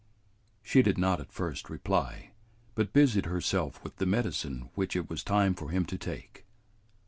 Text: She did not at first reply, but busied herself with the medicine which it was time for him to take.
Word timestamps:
She 0.63 0.81
did 0.81 0.97
not 0.97 1.21
at 1.21 1.31
first 1.31 1.69
reply, 1.69 2.31
but 2.73 2.91
busied 2.91 3.27
herself 3.27 3.83
with 3.83 3.97
the 3.97 4.07
medicine 4.07 4.71
which 4.73 4.95
it 4.95 5.11
was 5.11 5.23
time 5.23 5.53
for 5.53 5.69
him 5.69 5.85
to 5.85 5.97
take. 5.99 6.43